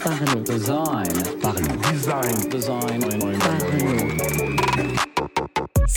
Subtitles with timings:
[0.00, 0.44] Parlons.
[0.44, 1.06] Design.
[1.40, 1.90] Parlons.
[1.90, 2.50] Design.
[2.50, 3.00] Design.
[3.38, 4.49] Parlons.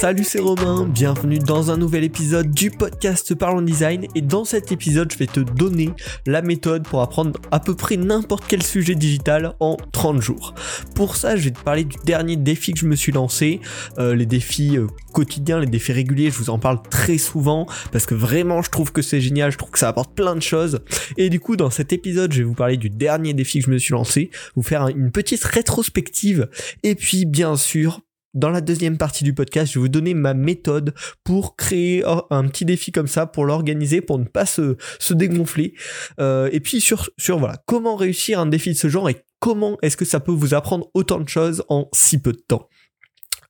[0.04, 4.06] Salut, c'est Romain, bienvenue dans un nouvel épisode du podcast Parlons Design.
[4.16, 5.92] Et dans cet épisode je vais te donner
[6.28, 10.56] la méthode pour apprendre à peu près n'importe quel sujet digital en 30 jours.
[10.94, 13.62] Pour ça je vais te parler du dernier défi que je me suis lancé,
[13.98, 18.06] euh, les défis euh, quotidiens, les défis réguliers, je vous en parle très souvent parce
[18.06, 20.82] que vraiment je trouve que c'est génial, je trouve que ça apporte plein de choses.
[21.16, 23.72] Et du coup dans cet épisode je vais vous parler du dernier défi que je
[23.72, 26.50] me suis lancé, vous faire une petite rétrospective.
[26.84, 28.02] Et puis bien sûr
[28.34, 30.94] dans la deuxième partie du podcast, je vais vous donner ma méthode
[31.24, 35.74] pour créer un petit défi comme ça, pour l'organiser, pour ne pas se, se dégonfler.
[36.20, 39.78] Euh, et puis sur, sur voilà, comment réussir un défi de ce genre et comment
[39.82, 42.70] est-ce que ça peut vous apprendre autant de choses en si peu de temps.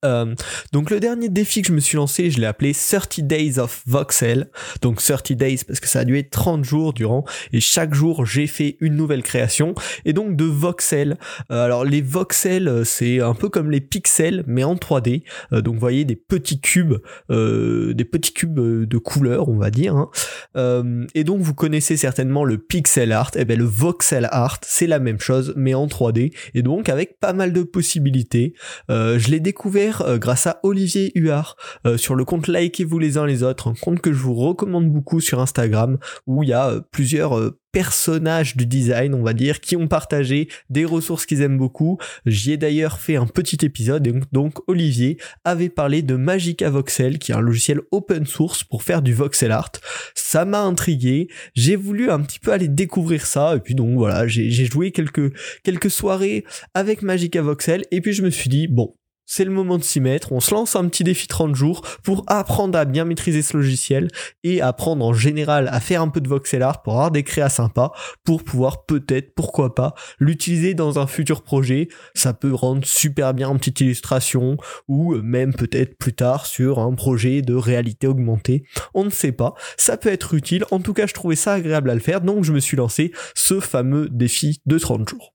[0.03, 0.35] Euh,
[0.71, 3.83] donc le dernier défi que je me suis lancé, je l'ai appelé 30 Days of
[3.85, 4.49] Voxel.
[4.81, 8.47] Donc 30 Days parce que ça a être 30 jours durant et chaque jour j'ai
[8.47, 9.75] fait une nouvelle création
[10.05, 11.17] et donc de voxels.
[11.51, 15.23] Euh, alors les voxels euh, c'est un peu comme les pixels mais en 3D.
[15.51, 16.95] Euh, donc vous voyez des petits cubes,
[17.29, 19.95] des petits cubes de couleurs on va dire.
[19.95, 21.07] Hein.
[21.13, 23.31] et donc vous connaissez certainement le pixel art.
[23.35, 27.19] Et bien le voxel art c'est la même chose mais en 3D et donc avec
[27.19, 28.53] pas mal de possibilités.
[28.89, 31.55] je l'ai découvert euh, grâce à Olivier Huard
[31.85, 34.91] euh, sur le compte Likez-vous les uns les autres, un compte que je vous recommande
[34.91, 39.59] beaucoup sur Instagram où il y a euh, plusieurs personnages du design, on va dire,
[39.59, 41.97] qui ont partagé des ressources qu'ils aiment beaucoup.
[42.25, 47.17] J'y ai d'ailleurs fait un petit épisode, et donc Olivier avait parlé de Magica Voxel,
[47.17, 49.71] qui est un logiciel open source pour faire du voxel art.
[50.13, 54.27] Ça m'a intrigué, j'ai voulu un petit peu aller découvrir ça, et puis donc voilà,
[54.27, 55.33] j'ai joué quelques,
[55.63, 58.93] quelques soirées avec Magica Voxel, et puis je me suis dit, bon,
[59.25, 62.23] c'est le moment de s'y mettre, on se lance un petit défi 30 jours pour
[62.27, 64.09] apprendre à bien maîtriser ce logiciel
[64.43, 67.49] et apprendre en général à faire un peu de voxel art pour avoir des créas
[67.49, 67.91] sympas
[68.23, 71.87] pour pouvoir peut-être, pourquoi pas, l'utiliser dans un futur projet.
[72.13, 74.57] Ça peut rendre super bien en petite illustration
[74.87, 78.63] ou même peut-être plus tard sur un projet de réalité augmentée.
[78.93, 79.53] On ne sait pas.
[79.77, 80.65] Ça peut être utile.
[80.71, 83.11] En tout cas, je trouvais ça agréable à le faire donc je me suis lancé
[83.35, 85.33] ce fameux défi de 30 jours.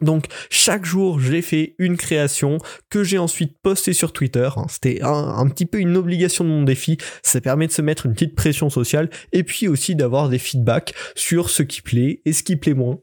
[0.00, 2.58] Donc chaque jour j'ai fait une création
[2.90, 4.48] que j'ai ensuite postée sur Twitter.
[4.56, 4.66] Hein.
[4.68, 6.98] C'était un, petit peu une obligation de mon défi.
[7.22, 10.94] Ça permet de se mettre une petite pression sociale et puis aussi d'avoir des feedbacks
[11.14, 12.98] sur ce qui plaît et ce qui plaît moins.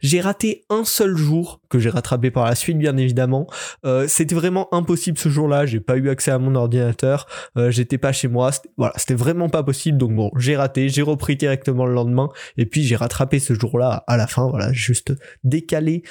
[0.00, 3.46] J'ai raté un seul jour que j'ai rattrapé par la suite bien évidemment.
[3.84, 5.66] Euh, c'était vraiment impossible ce jour-là.
[5.66, 7.26] J'ai pas eu accès à mon ordinateur.
[7.56, 8.50] Euh, j'étais pas chez moi.
[8.76, 9.98] Voilà, c'était vraiment pas possible.
[9.98, 10.88] Donc bon, j'ai raté.
[10.88, 14.48] J'ai repris directement le lendemain et puis j'ai rattrapé ce jour-là à la fin.
[14.48, 15.12] Voilà, juste
[15.44, 16.02] décalé.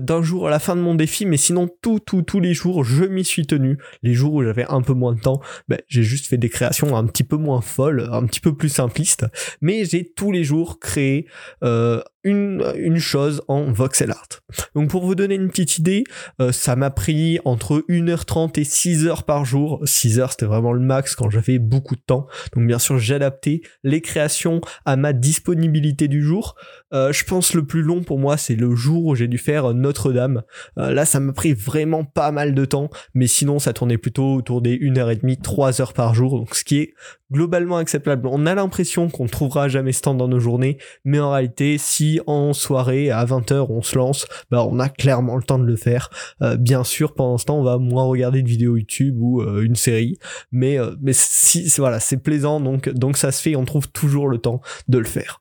[0.00, 2.84] D'un jour à la fin de mon défi, mais sinon tout, tout, tous les jours,
[2.84, 3.78] je m'y suis tenu.
[4.02, 6.96] Les jours où j'avais un peu moins de temps, ben, j'ai juste fait des créations
[6.96, 9.26] un petit peu moins folles, un petit peu plus simplistes,
[9.60, 11.26] mais j'ai tous les jours créé
[11.62, 14.28] euh, une, une chose en voxel art.
[14.74, 16.04] Donc pour vous donner une petite idée,
[16.40, 19.82] euh, ça m'a pris entre 1h30 et 6h par jour.
[19.84, 22.26] 6h c'était vraiment le max quand j'avais beaucoup de temps.
[22.54, 26.54] Donc bien sûr j'ai adapté les créations à ma disponibilité du jour.
[26.92, 29.74] Euh, je pense le plus long pour moi c'est le jour où j'ai dû faire
[29.74, 30.42] Notre-Dame.
[30.78, 34.34] Euh, là ça m'a pris vraiment pas mal de temps, mais sinon ça tournait plutôt
[34.34, 36.94] autour des 1h30, 3h par jour, donc ce qui est
[37.32, 38.28] globalement acceptable.
[38.28, 41.78] On a l'impression qu'on ne trouvera jamais ce temps dans nos journées, mais en réalité,
[41.78, 45.64] si en soirée à 20h on se lance, bah on a clairement le temps de
[45.64, 46.10] le faire.
[46.42, 49.62] Euh, bien sûr, pendant ce temps, on va moins regarder de vidéos YouTube ou euh,
[49.62, 50.18] une série,
[50.50, 54.28] mais euh, mais si voilà, c'est plaisant donc donc ça se fait, on trouve toujours
[54.28, 55.40] le temps de le faire.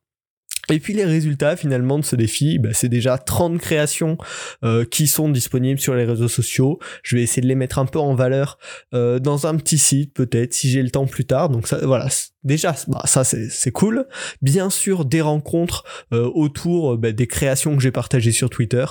[0.70, 4.18] Et puis les résultats finalement de ce défi, bah, c'est déjà 30 créations
[4.64, 6.80] euh, qui sont disponibles sur les réseaux sociaux.
[7.03, 8.58] Je vais essayer de les mettre un peu en valeur
[8.94, 11.50] dans un petit site peut-être si j'ai le temps plus tard.
[11.50, 12.08] Donc voilà,
[12.44, 14.07] déjà bah, ça c'est cool.
[14.41, 18.85] Bien sûr des rencontres euh, autour bah, des créations que j'ai partagées sur Twitter.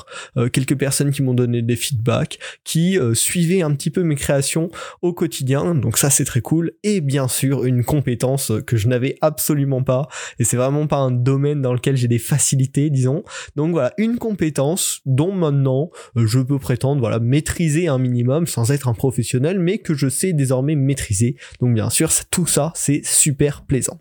[0.53, 4.71] quelques personnes qui m'ont donné des feedbacks, qui suivaient un petit peu mes créations
[5.03, 5.75] au quotidien.
[5.75, 6.73] Donc ça c'est très cool.
[6.83, 10.09] Et bien sûr une compétence que je n'avais absolument pas.
[10.39, 13.23] Et c'est vraiment pas un domaine dans dans lequel j'ai des facilités, disons.
[13.55, 18.73] Donc voilà, une compétence dont maintenant euh, je peux prétendre voilà maîtriser un minimum sans
[18.73, 21.37] être un professionnel, mais que je sais désormais maîtriser.
[21.61, 24.01] Donc bien sûr, tout ça c'est super plaisant.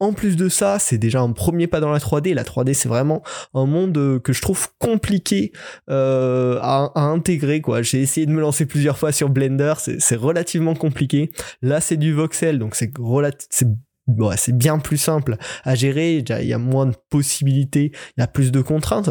[0.00, 2.34] En plus de ça, c'est déjà un premier pas dans la 3D.
[2.34, 3.22] La 3D, c'est vraiment
[3.54, 5.52] un monde euh, que je trouve compliqué
[5.90, 7.60] euh, à, intégrer.
[7.60, 11.30] Quoi, j'ai essayé de me lancer plusieurs fois sur Blender, c'est relativement compliqué.
[11.60, 12.92] Là, c'est du voxel, donc c'est
[14.06, 18.24] bon, c'est bien plus simple à gérer, il y a moins de possibilités, il y
[18.24, 19.10] a plus de contraintes.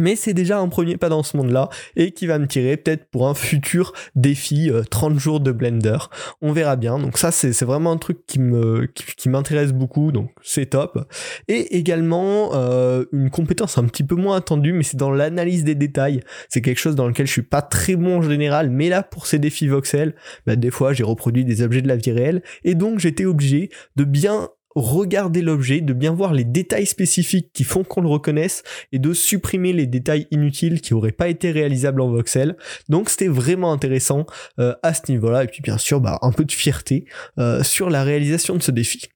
[0.00, 3.10] Mais c'est déjà un premier pas dans ce monde-là et qui va me tirer peut-être
[3.10, 5.98] pour un futur défi 30 euh, jours de Blender.
[6.40, 6.98] On verra bien.
[6.98, 11.06] Donc ça c'est vraiment un truc qui m'intéresse beaucoup donc c'est top.
[11.48, 15.74] Et également euh, une compétence un petit peu moins attendue mais c'est dans l'analyse des
[15.74, 16.20] détails.
[16.48, 19.26] C'est quelque chose dans lequel je suis pas très bon en général mais là pour
[19.26, 20.14] ces défis voxel,
[20.46, 23.70] bah, des fois j'ai reproduit des objets de la vie réelle et donc j'étais obligé
[23.96, 28.62] de bien regarder l'objet, de bien voir les détails spécifiques qui font qu'on le reconnaisse
[28.92, 32.56] et de supprimer les détails inutiles qui auraient pas été réalisables en voxel.
[32.88, 34.26] Donc c'était vraiment intéressant
[34.58, 37.06] euh, à ce niveau-là et puis bien sûr bah, un peu de fierté
[37.38, 39.08] euh, sur la réalisation de ce défi.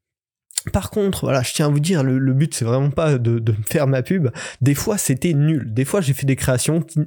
[0.72, 3.54] Par contre, voilà, je tiens à vous dire, le, but c'est vraiment pas de, de
[3.66, 4.30] faire ma pub.
[4.62, 5.72] Des fois c'était nul.
[5.72, 7.00] Des fois j'ai fait des créations qui,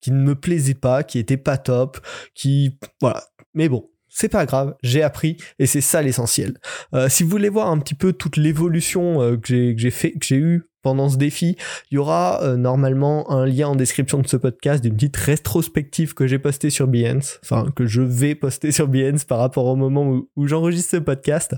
[0.00, 2.00] qui ne me plaisaient pas, qui étaient pas top,
[2.34, 3.22] qui voilà.
[3.54, 6.58] Mais bon, c'est pas grave, j'ai appris et c'est ça l'essentiel.
[6.94, 10.26] Euh, si vous voulez voir un petit peu toute l'évolution euh, que j'ai fait, que
[10.26, 11.56] j'ai eu pendant ce défi,
[11.90, 16.12] il y aura euh, normalement un lien en description de ce podcast d'une petite rétrospective
[16.12, 19.76] que j'ai postée sur Behance, enfin que je vais poster sur Behance par rapport au
[19.76, 21.54] moment où, j'enregistre ce podcast.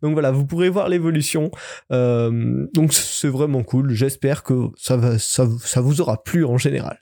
[0.00, 1.50] Donc voilà, vous pourrez voir l'évolution.
[1.90, 3.90] donc c'est vraiment cool.
[3.90, 6.98] J'espère que ça, va, ça, ça vous aura plu en général.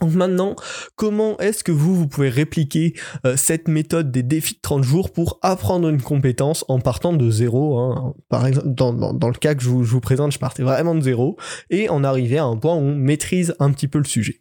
[0.00, 0.56] Donc maintenant,
[0.96, 2.94] comment est-ce que vous, vous pouvez répliquer
[3.24, 7.30] euh, cette méthode des défis de 30 jours pour apprendre une compétence en partant de
[7.30, 8.14] zéro hein?
[8.28, 10.94] Par exemple, dans, dans, le cas que je vous, je vous, présente, je partais vraiment
[10.94, 11.36] de zéro
[11.70, 14.40] et en arrivait à un point où on maîtrise un petit peu le sujet.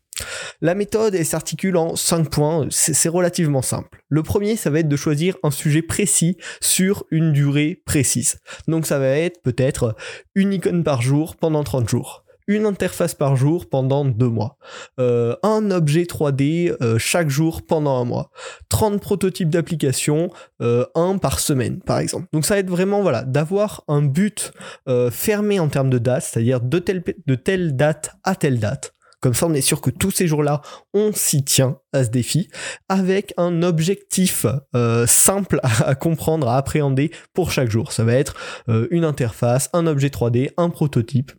[0.61, 4.03] La méthode s'articule en 5 points, c'est relativement simple.
[4.09, 8.37] Le premier, ça va être de choisir un sujet précis sur une durée précise.
[8.67, 9.95] Donc ça va être peut-être
[10.35, 14.57] une icône par jour pendant 30 jours une interface par jour pendant deux mois,
[14.99, 18.31] euh, un objet 3D euh, chaque jour pendant un mois,
[18.69, 20.29] 30 prototypes d'applications,
[20.61, 22.27] euh, un par semaine par exemple.
[22.33, 24.51] Donc ça va être vraiment voilà d'avoir un but
[25.11, 28.93] fermé en termes de date, c'est-à-dire de telle, de telle date à telle date.
[29.21, 30.61] Comme ça, on est sûr que tous ces jours-là,
[30.93, 32.49] on s'y tient à ce défi,
[32.89, 34.45] avec un objectif
[35.07, 37.93] simple à, à, comprendre, à appréhender pour chaque jour.
[37.93, 38.35] Ça va être
[38.91, 41.31] une interface, un objet 3D, un prototype,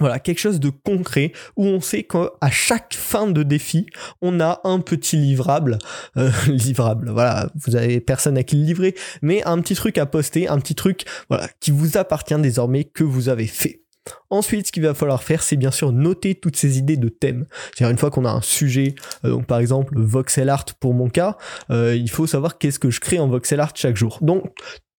[0.00, 3.86] voilà, quelque chose de concret où on sait qu'à chaque fin de défi,
[4.22, 5.78] on a un petit livrable,
[6.16, 10.06] euh, livrable, voilà, vous avez personne à qui le livrer, mais un petit truc à
[10.06, 13.82] poster, un petit truc, voilà, qui vous appartient désormais que vous avez fait.
[14.30, 17.46] Ensuite, ce qu'il va falloir faire, c'est bien sûr noter toutes ces idées de thèmes.
[17.74, 18.94] C'est-à-dire une fois qu'on a un sujet,
[19.24, 21.36] euh, donc par exemple voxel art pour mon cas,
[21.70, 24.18] euh, il faut savoir qu'est-ce que je crée en voxel art chaque jour.
[24.22, 24.52] Donc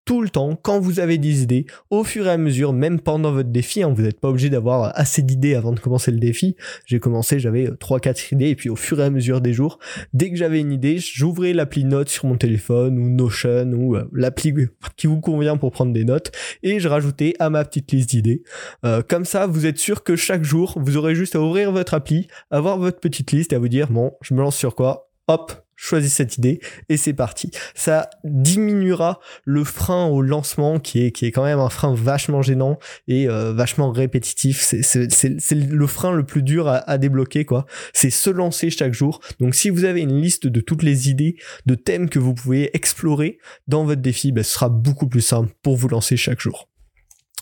[0.05, 3.31] tout le temps, quand vous avez des idées, au fur et à mesure, même pendant
[3.31, 6.55] votre défi, hein, vous n'êtes pas obligé d'avoir assez d'idées avant de commencer le défi.
[6.85, 9.79] J'ai commencé, j'avais 3-4 idées, et puis au fur et à mesure des jours,
[10.13, 14.09] dès que j'avais une idée, j'ouvrais l'appli Notes sur mon téléphone, ou Notion, ou euh,
[14.13, 14.53] l'appli
[14.97, 16.31] qui vous convient pour prendre des notes,
[16.63, 18.43] et je rajoutais à ma petite liste d'idées.
[18.85, 21.93] Euh, comme ça, vous êtes sûr que chaque jour, vous aurez juste à ouvrir votre
[21.93, 25.11] appli, avoir votre petite liste, et à vous dire, bon, je me lance sur quoi
[25.27, 27.49] Hop, choisis cette idée et c'est parti.
[27.73, 32.43] Ça diminuera le frein au lancement qui est, qui est quand même un frein vachement
[32.43, 34.61] gênant et euh, vachement répétitif.
[34.61, 37.65] C'est le frein le plus dur à, débloquer quoi.
[37.93, 39.21] C'est se lancer chaque jour.
[39.39, 41.35] Donc si vous avez une liste de toutes les idées,
[41.65, 45.51] de thèmes que vous pouvez explorer dans votre défi, ben, ce sera beaucoup plus simple
[45.63, 46.69] pour vous lancer chaque jour.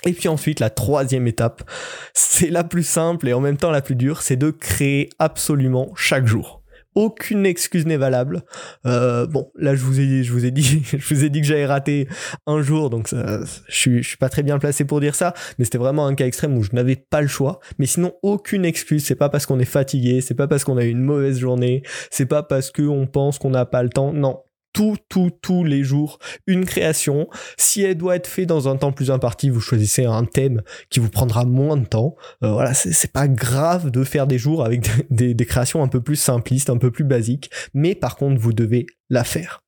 [0.06, 1.70] Et puis ensuite, la troisième étape,
[2.14, 5.92] c'est la plus simple et en même temps la plus dure, c'est de créer absolument
[5.96, 6.59] chaque jour
[6.96, 8.44] aucune excuse n'est valable.
[8.86, 11.48] Euh, bon, là je vous ai, je vous ai dit, je vous ai dit que
[11.48, 12.08] j'avais raté
[12.46, 15.78] un jour, donc je suis, suis pas très bien placé pour dire ça, mais c'était
[15.78, 17.60] vraiment un cas extrême où je n'avais pas le choix.
[17.78, 19.06] Mais sinon, aucune excuse.
[19.06, 21.84] C'est pas parce qu'on est fatigué, c'est pas parce qu'on a eu une mauvaise journée,
[22.12, 24.14] c'est pas parce qu'on pense qu'on n'a pas le temps.
[24.14, 24.42] Non,
[24.74, 27.28] tout, tout, tous les jours une création.
[27.58, 31.00] Si elle doit être faite dans un temps plus imparti, vous choisissez un thème qui
[31.00, 32.16] vous prendra moins de temps.
[32.44, 36.02] Euh, voilà, c'est pas grave de faire des jours avec des, des, créations un peu
[36.02, 39.64] plus simplistes, un peu plus basiques, mais par contre, vous devez la faire.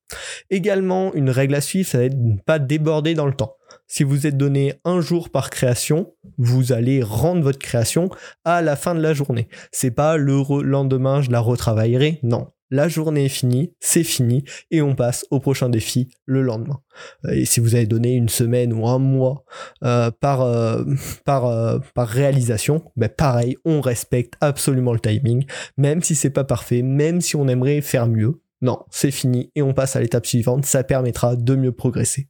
[0.50, 3.56] Également, une règle à suivre, ça va être de ne pas déborder dans le temps.
[3.86, 8.08] Si vous êtes donné un jour par création, vous allez rendre votre création
[8.44, 9.48] à la fin de la journée.
[9.70, 12.20] C'est pas le lendemain, je la retravaillerai.
[12.22, 16.80] Non, la journée est finie, c'est fini, et on passe au prochain défi le lendemain.
[17.26, 19.44] Euh, et si vous avez donné une semaine ou un mois
[19.84, 20.82] euh, par, euh,
[21.26, 25.44] par réalisation, ben pareil, on respecte absolument le timing,
[25.76, 28.40] même si c'est pas parfait, même si on aimerait faire mieux.
[28.62, 32.28] Non, c'est fini et on passe à l'étape suivante, ça permettra de mieux progresser.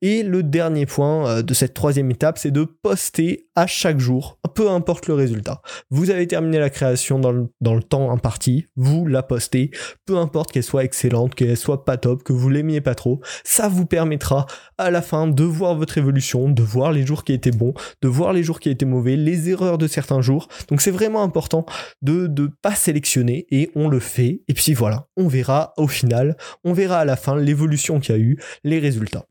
[0.00, 4.70] Et le dernier point de cette troisième étape, c'est de poster à chaque jour peu
[4.70, 5.62] importe le résultat.
[5.90, 9.70] Vous avez terminé la création dans le, dans le temps imparti, vous la postez,
[10.04, 13.68] peu importe qu'elle soit excellente, qu'elle soit pas top, que vous l'aimiez pas trop, ça
[13.68, 14.46] vous permettra
[14.78, 18.08] à la fin de voir votre évolution, de voir les jours qui étaient bons, de
[18.08, 20.48] voir les jours qui étaient mauvais, les erreurs de certains jours.
[20.68, 21.64] Donc c'est vraiment important
[22.02, 24.42] de ne pas sélectionner et on le fait.
[24.48, 28.18] Et puis voilà, on verra au final, on verra à la fin l'évolution qu'il y
[28.18, 29.26] a eu, les résultats.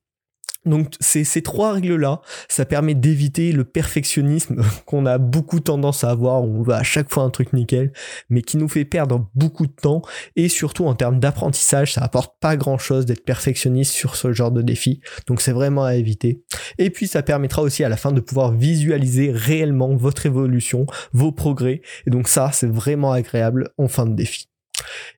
[0.66, 6.12] Donc ces, ces trois règles-là, ça permet d'éviter le perfectionnisme qu'on a beaucoup tendance à
[6.12, 7.92] avoir, on veut à chaque fois un truc nickel,
[8.30, 10.02] mais qui nous fait perdre beaucoup de temps,
[10.36, 14.62] et surtout en termes d'apprentissage, ça apporte pas grand-chose d'être perfectionniste sur ce genre de
[14.62, 16.44] défi, donc c'est vraiment à éviter.
[16.78, 21.32] Et puis ça permettra aussi à la fin de pouvoir visualiser réellement votre évolution, vos
[21.32, 24.51] progrès, et donc ça c'est vraiment agréable en fin de défi.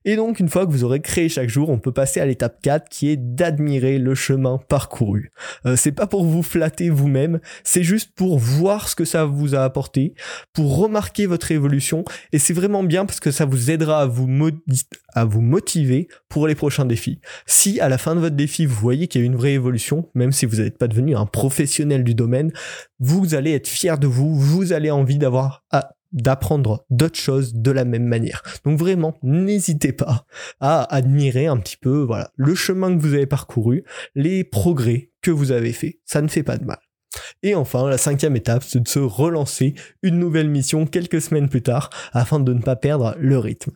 [0.04, 2.60] Et donc, une fois que vous aurez créé chaque jour, on peut passer à l'étape
[2.62, 5.30] 4 qui est d'admirer le chemin parcouru.
[5.66, 9.54] Euh, c'est pas pour vous flatter vous-même, c'est juste pour voir ce que ça vous
[9.54, 10.14] a apporté,
[10.52, 15.40] pour remarquer votre évolution, et c'est vraiment bien parce que ça vous aidera à vous,
[15.40, 17.20] motiver pour les prochains défis.
[17.46, 20.08] Si à la fin de votre défi, vous voyez qu'il y a une vraie évolution,
[20.14, 22.52] même si vous n'êtes pas devenu un professionnel du domaine,
[23.00, 27.70] vous allez être fier de vous, vous allez envie d'avoir à d'apprendre d'autres choses de
[27.70, 28.42] la même manière.
[28.64, 30.26] Donc vraiment, n'hésitez pas
[30.60, 35.30] à admirer un petit peu voilà, le chemin que vous avez parcouru, les progrès que
[35.30, 36.00] vous avez fait.
[36.04, 36.78] Ça ne fait pas de mal.
[37.42, 41.62] Et enfin, la cinquième étape, c'est de se relancer une nouvelle mission quelques semaines plus
[41.62, 43.72] tard afin de ne pas perdre le rythme.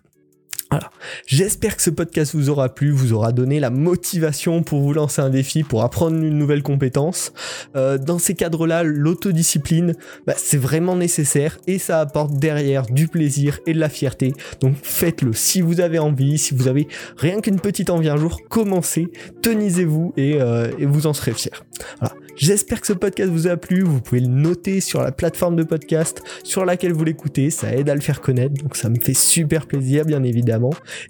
[0.71, 0.91] Voilà.
[1.27, 5.23] J'espère que ce podcast vous aura plu, vous aura donné la motivation pour vous lancer
[5.23, 7.33] un défi, pour apprendre une nouvelle compétence.
[7.75, 9.95] Euh, dans ces cadres-là, l'autodiscipline,
[10.27, 14.35] bah, c'est vraiment nécessaire et ça apporte derrière du plaisir et de la fierté.
[14.61, 18.43] Donc faites-le si vous avez envie, si vous avez rien qu'une petite envie un jour,
[18.49, 19.09] commencez,
[19.41, 21.65] tenez-vous et, euh, et vous en serez fier.
[22.01, 22.15] Voilà.
[22.39, 23.83] J'espère que ce podcast vous a plu.
[23.83, 27.51] Vous pouvez le noter sur la plateforme de podcast sur laquelle vous l'écoutez.
[27.51, 28.55] Ça aide à le faire connaître.
[28.63, 30.58] Donc ça me fait super plaisir, bien évidemment.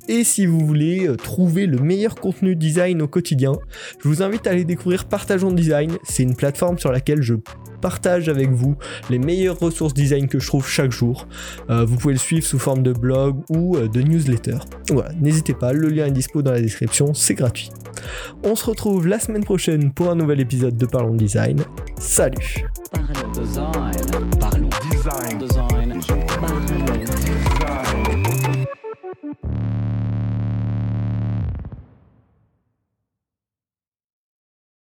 [0.09, 3.53] Et si vous voulez euh, trouver le meilleur contenu design au quotidien,
[4.03, 5.97] je vous invite à aller découvrir Partageons Design.
[6.05, 7.35] C'est une plateforme sur laquelle je
[7.81, 8.77] partage avec vous
[9.09, 11.29] les meilleures ressources design que je trouve chaque jour.
[11.71, 14.59] Euh, vous pouvez le suivre sous forme de blog ou euh, de newsletter.
[14.91, 17.71] Voilà, n'hésitez pas, le lien est dispo dans la description, c'est gratuit.
[18.45, 21.63] On se retrouve la semaine prochaine pour un nouvel épisode de Parlons Design.
[21.99, 22.65] Salut.
[24.39, 24.69] Parlons.
[29.29, 29.78] thank you.